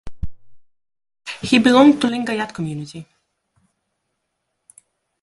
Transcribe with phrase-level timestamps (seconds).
[1.43, 3.05] He belonged to Lingayat community.